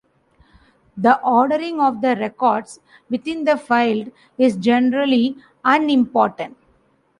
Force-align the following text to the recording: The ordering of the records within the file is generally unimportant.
The 0.97 1.19
ordering 1.23 1.79
of 1.79 2.01
the 2.01 2.15
records 2.15 2.79
within 3.07 3.43
the 3.43 3.55
file 3.55 4.05
is 4.35 4.55
generally 4.57 5.37
unimportant. 5.63 6.57